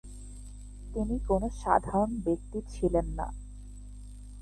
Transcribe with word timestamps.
তিনি 0.93 1.15
কোন 1.27 1.41
সাধারণ 1.61 2.11
ব্যক্তি 2.25 2.59
ছিলেন 2.73 3.07
না। 3.17 3.27